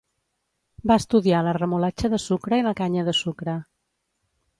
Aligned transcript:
Va 0.91 0.95
estudiar 1.01 1.41
la 1.47 1.53
remolatxa 1.57 2.11
de 2.13 2.19
sucre 2.23 2.59
i 2.61 2.65
la 2.69 2.73
canya 2.81 3.05
de 3.11 3.15
sucre. 3.19 3.55